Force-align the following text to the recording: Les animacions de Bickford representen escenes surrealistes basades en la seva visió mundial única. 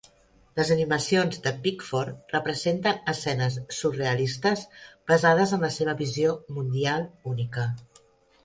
Les 0.59 0.69
animacions 0.75 1.41
de 1.47 1.51
Bickford 1.65 2.31
representen 2.35 3.11
escenes 3.13 3.59
surrealistes 3.81 4.65
basades 5.13 5.57
en 5.59 5.65
la 5.69 5.73
seva 5.79 5.99
visió 6.01 6.37
mundial 6.59 7.07
única. 7.35 7.73